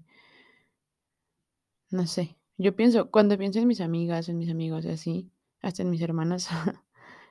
no 1.92 2.08
sé, 2.08 2.38
yo 2.58 2.76
pienso, 2.76 3.10
cuando 3.10 3.38
pienso 3.38 3.60
en 3.60 3.68
mis 3.68 3.82
amigas, 3.82 4.30
en 4.30 4.38
mis 4.38 4.50
amigos 4.50 4.86
y 4.86 4.90
así, 4.90 5.32
hasta 5.62 5.82
en 5.82 5.90
mis 5.90 6.02
hermanas, 6.02 6.50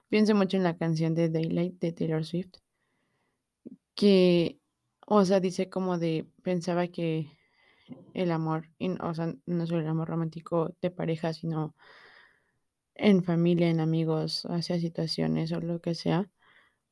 pienso 0.08 0.34
mucho 0.34 0.56
en 0.56 0.62
la 0.62 0.76
canción 0.76 1.14
de 1.14 1.28
Daylight 1.28 1.78
de 1.80 1.92
Taylor 1.92 2.24
Swift, 2.24 2.54
que, 3.94 4.58
o 5.06 5.24
sea, 5.24 5.40
dice 5.40 5.68
como 5.68 5.98
de, 5.98 6.28
pensaba 6.42 6.88
que 6.88 7.36
el 8.14 8.30
amor, 8.32 8.70
o 9.00 9.14
sea, 9.14 9.34
no 9.46 9.66
solo 9.66 9.80
el 9.80 9.88
amor 9.88 10.08
romántico 10.08 10.74
de 10.80 10.90
pareja, 10.90 11.32
sino 11.32 11.74
en 12.94 13.22
familia, 13.22 13.68
en 13.70 13.80
amigos, 13.80 14.46
hacia 14.46 14.78
situaciones 14.78 15.52
o 15.52 15.60
lo 15.60 15.80
que 15.80 15.94
sea, 15.94 16.28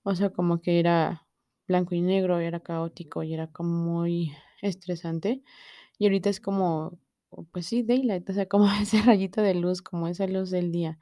o 0.06 0.14
sea, 0.14 0.30
como 0.30 0.60
que 0.60 0.78
era 0.80 1.26
blanco 1.68 1.94
y 1.94 2.00
negro, 2.02 2.38
era 2.38 2.60
caótico 2.60 3.22
y 3.24 3.34
era 3.34 3.48
como 3.48 3.70
muy 3.70 4.32
estresante. 4.62 5.42
Y 5.98 6.06
ahorita 6.06 6.30
es 6.30 6.40
como, 6.40 6.98
pues 7.52 7.66
sí, 7.66 7.82
daylight, 7.82 8.28
o 8.30 8.32
sea, 8.34 8.46
como 8.48 8.66
ese 8.82 9.02
rayito 9.02 9.42
de 9.42 9.54
luz, 9.54 9.82
como 9.82 10.08
esa 10.08 10.26
luz 10.26 10.50
del 10.50 10.72
día. 10.72 10.98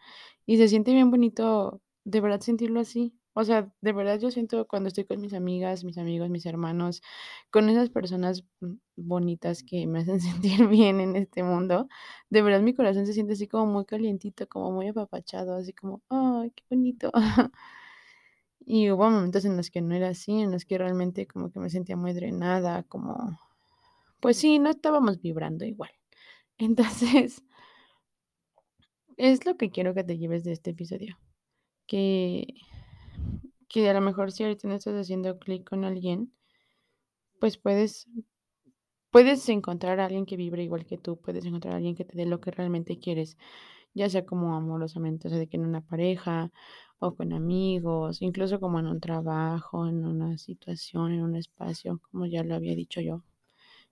Y 0.46 0.56
se 0.58 0.68
siente 0.68 0.92
bien 0.92 1.10
bonito, 1.10 1.82
de 2.04 2.20
verdad, 2.20 2.40
sentirlo 2.40 2.80
así. 2.80 3.14
O 3.34 3.44
sea, 3.44 3.72
de 3.82 3.92
verdad 3.92 4.18
yo 4.20 4.30
siento 4.30 4.66
cuando 4.68 4.88
estoy 4.88 5.04
con 5.06 5.20
mis 5.20 5.34
amigas, 5.34 5.84
mis 5.84 5.98
amigos, 5.98 6.30
mis 6.30 6.46
hermanos, 6.46 7.02
con 7.50 7.68
esas 7.68 7.90
personas 7.90 8.44
bonitas 8.96 9.62
que 9.64 9.86
me 9.88 10.00
hacen 10.00 10.20
sentir 10.20 10.68
bien 10.68 11.00
en 11.00 11.16
este 11.16 11.42
mundo, 11.42 11.88
de 12.30 12.42
verdad 12.42 12.60
mi 12.62 12.74
corazón 12.74 13.06
se 13.06 13.12
siente 13.12 13.34
así 13.34 13.48
como 13.48 13.66
muy 13.66 13.84
calientito, 13.86 14.48
como 14.48 14.72
muy 14.72 14.88
apapachado, 14.88 15.54
así 15.56 15.72
como, 15.74 16.02
¡ay, 16.10 16.52
qué 16.52 16.64
bonito! 16.70 17.10
Y 18.66 18.90
hubo 18.90 19.10
momentos 19.10 19.44
en 19.44 19.56
los 19.56 19.70
que 19.70 19.82
no 19.82 19.94
era 19.94 20.08
así, 20.08 20.40
en 20.40 20.50
los 20.50 20.64
que 20.64 20.78
realmente 20.78 21.26
como 21.26 21.50
que 21.50 21.60
me 21.60 21.70
sentía 21.70 21.96
muy 21.96 22.12
drenada, 22.14 22.82
como, 22.84 23.38
pues 24.20 24.38
sí, 24.38 24.58
no 24.58 24.70
estábamos 24.70 25.20
vibrando 25.20 25.64
igual. 25.64 25.90
Entonces, 26.58 27.42
es 29.16 29.44
lo 29.46 29.56
que 29.56 29.70
quiero 29.70 29.94
que 29.94 30.04
te 30.04 30.18
lleves 30.18 30.44
de 30.44 30.52
este 30.52 30.70
episodio. 30.70 31.18
Que, 31.86 32.54
que 33.68 33.90
a 33.90 33.94
lo 33.94 34.00
mejor 34.00 34.32
si 34.32 34.44
ahorita 34.44 34.68
no 34.68 34.74
estás 34.74 34.94
haciendo 34.94 35.38
clic 35.38 35.68
con 35.68 35.84
alguien, 35.84 36.32
pues 37.40 37.58
puedes, 37.58 38.08
puedes 39.10 39.46
encontrar 39.48 40.00
a 40.00 40.06
alguien 40.06 40.24
que 40.26 40.36
vibre 40.36 40.62
igual 40.62 40.86
que 40.86 40.96
tú, 40.96 41.20
puedes 41.20 41.44
encontrar 41.44 41.74
a 41.74 41.76
alguien 41.76 41.94
que 41.94 42.04
te 42.04 42.16
dé 42.16 42.24
lo 42.24 42.40
que 42.40 42.50
realmente 42.50 42.98
quieres, 42.98 43.36
ya 43.94 44.08
sea 44.10 44.26
como 44.26 44.54
amorosamente, 44.56 45.28
o 45.28 45.30
sea, 45.30 45.38
de 45.38 45.48
que 45.48 45.56
en 45.56 45.66
una 45.66 45.80
pareja 45.82 46.52
o 46.98 47.14
con 47.14 47.32
amigos, 47.32 48.22
incluso 48.22 48.60
como 48.60 48.78
en 48.80 48.86
un 48.86 49.00
trabajo, 49.00 49.86
en 49.88 50.04
una 50.06 50.38
situación, 50.38 51.12
en 51.12 51.22
un 51.22 51.36
espacio, 51.36 52.00
como 52.10 52.26
ya 52.26 52.44
lo 52.44 52.54
había 52.54 52.74
dicho 52.74 53.00
yo 53.00 53.22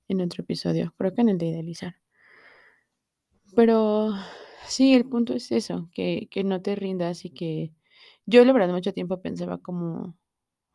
en 0.09 0.21
otro 0.23 0.43
episodio, 0.43 0.95
creo 0.99 1.15
que 1.15 1.23
en 1.23 1.31
el 1.31 1.39
de 1.39 1.47
idealizar. 1.49 1.97
Pero 3.55 4.13
sí, 4.67 4.95
el 4.95 5.05
punto 5.09 5.35
es 5.35 5.53
eso, 5.53 5.89
que, 5.93 6.29
que 6.31 6.45
no 6.45 6.63
te 6.63 6.75
rindas 6.75 7.25
y 7.25 7.31
que 7.31 7.73
yo 8.27 8.45
la 8.45 8.53
verdad 8.53 8.73
mucho 8.73 8.93
tiempo 8.95 9.21
pensaba 9.21 9.59
como, 9.59 10.17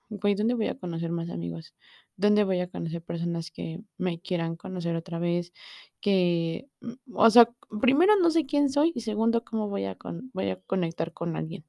güey, 0.10 0.36
¿dónde 0.36 0.54
voy 0.54 0.68
a 0.68 0.78
conocer 0.78 1.12
más 1.12 1.30
amigos? 1.30 1.76
¿Dónde 2.16 2.44
voy 2.44 2.60
a 2.60 2.70
conocer 2.70 3.02
personas 3.04 3.52
que 3.52 3.82
me 3.98 4.20
quieran 4.20 4.56
conocer 4.56 4.96
otra 4.96 5.20
vez? 5.20 5.54
Que, 6.02 6.68
mm, 6.82 6.94
o 7.16 7.30
sea, 7.30 7.50
primero 7.82 8.16
no 8.18 8.30
sé 8.32 8.46
quién 8.46 8.70
soy 8.70 8.92
y 8.96 9.02
segundo, 9.02 9.44
cómo 9.44 9.70
voy 9.70 9.86
a, 9.86 9.96
con, 9.96 10.32
voy 10.34 10.50
a 10.52 10.60
conectar 10.62 11.14
con 11.14 11.36
alguien. 11.36 11.66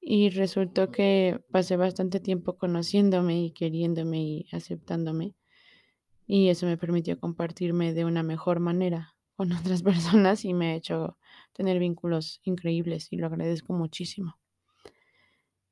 Y 0.00 0.30
resultó 0.30 0.90
que 0.90 1.42
pasé 1.50 1.76
bastante 1.76 2.20
tiempo 2.20 2.56
conociéndome 2.56 3.42
y 3.42 3.50
queriéndome 3.50 4.22
y 4.22 4.46
aceptándome. 4.52 5.34
Y 6.26 6.48
eso 6.48 6.66
me 6.66 6.76
permitió 6.76 7.18
compartirme 7.20 7.92
de 7.92 8.04
una 8.04 8.22
mejor 8.22 8.60
manera 8.60 9.16
con 9.36 9.50
otras 9.52 9.82
personas 9.82 10.44
y 10.44 10.54
me 10.54 10.68
ha 10.72 10.74
hecho 10.74 11.18
tener 11.52 11.78
vínculos 11.78 12.40
increíbles 12.44 13.08
y 13.10 13.16
lo 13.16 13.26
agradezco 13.26 13.72
muchísimo. 13.72 14.38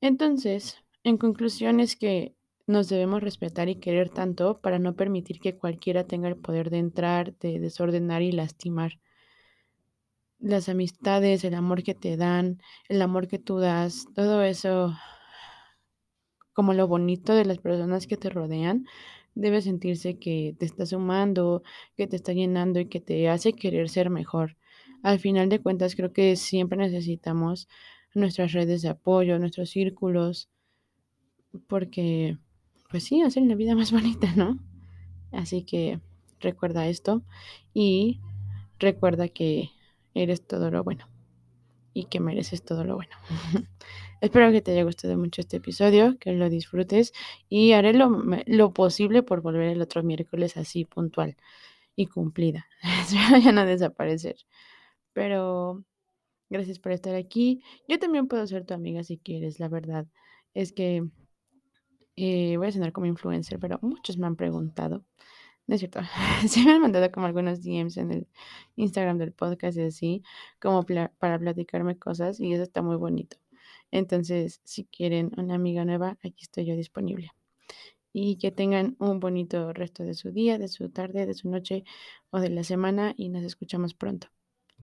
Entonces, 0.00 0.83
en 1.04 1.18
conclusión 1.18 1.80
es 1.80 1.96
que 1.96 2.34
nos 2.66 2.88
debemos 2.88 3.22
respetar 3.22 3.68
y 3.68 3.76
querer 3.76 4.08
tanto 4.08 4.60
para 4.60 4.78
no 4.78 4.96
permitir 4.96 5.38
que 5.38 5.56
cualquiera 5.56 6.06
tenga 6.06 6.28
el 6.28 6.36
poder 6.36 6.70
de 6.70 6.78
entrar, 6.78 7.36
de 7.38 7.60
desordenar 7.60 8.22
y 8.22 8.32
lastimar 8.32 8.98
las 10.38 10.68
amistades, 10.68 11.44
el 11.44 11.54
amor 11.54 11.82
que 11.82 11.94
te 11.94 12.16
dan, 12.16 12.60
el 12.88 13.02
amor 13.02 13.28
que 13.28 13.38
tú 13.38 13.58
das, 13.58 14.06
todo 14.14 14.42
eso, 14.42 14.94
como 16.54 16.72
lo 16.72 16.88
bonito 16.88 17.34
de 17.34 17.44
las 17.44 17.58
personas 17.58 18.06
que 18.06 18.16
te 18.16 18.30
rodean, 18.30 18.86
debe 19.34 19.60
sentirse 19.60 20.18
que 20.18 20.54
te 20.58 20.64
está 20.64 20.86
sumando, 20.86 21.62
que 21.96 22.06
te 22.06 22.16
está 22.16 22.32
llenando 22.32 22.80
y 22.80 22.86
que 22.86 23.00
te 23.00 23.28
hace 23.28 23.52
querer 23.52 23.88
ser 23.90 24.08
mejor. 24.08 24.56
Al 25.02 25.18
final 25.18 25.50
de 25.50 25.60
cuentas, 25.60 25.94
creo 25.96 26.12
que 26.12 26.36
siempre 26.36 26.78
necesitamos 26.78 27.68
nuestras 28.14 28.52
redes 28.52 28.80
de 28.82 28.88
apoyo, 28.88 29.38
nuestros 29.38 29.70
círculos, 29.70 30.48
porque, 31.68 32.38
pues 32.90 33.04
sí, 33.04 33.22
hacen 33.22 33.48
la 33.48 33.54
vida 33.54 33.74
más 33.76 33.92
bonita, 33.92 34.32
¿no? 34.36 34.58
Así 35.32 35.64
que 35.64 36.00
recuerda 36.40 36.86
esto 36.88 37.22
y 37.74 38.20
recuerda 38.78 39.28
que 39.28 39.70
eres 40.14 40.46
todo 40.46 40.70
lo 40.70 40.84
bueno. 40.84 41.08
y 41.94 42.06
que 42.06 42.20
mereces 42.20 42.64
todo 42.64 42.84
lo 42.84 42.96
bueno. 42.96 43.12
Espero 44.20 44.50
que 44.52 44.62
te 44.62 44.72
haya 44.72 44.84
gustado 44.84 45.16
mucho 45.18 45.40
este 45.40 45.58
episodio, 45.58 46.18
que 46.18 46.32
lo 46.32 46.50
disfrutes 46.50 47.12
y 47.48 47.72
haré 47.72 47.94
lo, 47.94 48.22
lo 48.46 48.72
posible 48.72 49.22
por 49.22 49.42
volver 49.42 49.68
el 49.68 49.80
otro 49.82 50.02
miércoles 50.02 50.56
así 50.56 50.84
puntual 50.84 51.36
y 51.96 52.06
cumplida. 52.06 52.66
Espero 53.02 53.38
ya 53.38 53.52
no 53.52 53.64
desaparecer. 53.66 54.36
Pero 55.12 55.84
gracias 56.50 56.78
por 56.78 56.92
estar 56.92 57.14
aquí. 57.14 57.62
Yo 57.88 57.98
también 57.98 58.28
puedo 58.28 58.46
ser 58.46 58.64
tu 58.66 58.74
amiga 58.74 59.04
si 59.04 59.18
quieres, 59.18 59.60
la 59.60 59.68
verdad. 59.68 60.06
Es 60.54 60.72
que 60.72 61.04
eh, 62.16 62.56
voy 62.56 62.68
a 62.68 62.72
sonar 62.72 62.92
como 62.92 63.06
influencer, 63.06 63.58
pero 63.58 63.78
muchos 63.82 64.18
me 64.18 64.26
han 64.26 64.36
preguntado. 64.36 65.04
No 65.66 65.74
es 65.74 65.80
cierto. 65.80 66.00
Se 66.48 66.62
me 66.64 66.72
han 66.72 66.82
mandado 66.82 67.10
como 67.10 67.26
algunos 67.26 67.62
DMs 67.62 67.96
en 67.98 68.12
el 68.12 68.28
Instagram 68.76 69.18
del 69.18 69.32
podcast 69.32 69.78
y 69.78 69.82
así, 69.82 70.22
como 70.60 70.84
para 70.84 71.38
platicarme 71.38 71.98
cosas 71.98 72.40
y 72.40 72.52
eso 72.52 72.62
está 72.62 72.82
muy 72.82 72.96
bonito. 72.96 73.36
Entonces, 73.90 74.60
si 74.64 74.84
quieren 74.86 75.32
una 75.36 75.54
amiga 75.54 75.84
nueva, 75.84 76.18
aquí 76.22 76.42
estoy 76.42 76.66
yo 76.66 76.76
disponible. 76.76 77.30
Y 78.12 78.36
que 78.38 78.52
tengan 78.52 78.96
un 78.98 79.20
bonito 79.20 79.72
resto 79.72 80.04
de 80.04 80.14
su 80.14 80.32
día, 80.32 80.58
de 80.58 80.68
su 80.68 80.90
tarde, 80.90 81.26
de 81.26 81.34
su 81.34 81.48
noche 81.50 81.84
o 82.30 82.40
de 82.40 82.50
la 82.50 82.64
semana 82.64 83.14
y 83.16 83.28
nos 83.28 83.44
escuchamos 83.44 83.94
pronto. 83.94 84.28